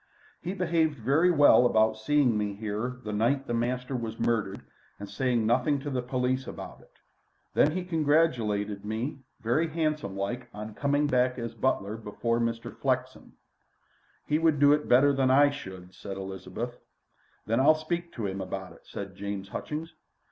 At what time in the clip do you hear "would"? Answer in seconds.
14.39-14.59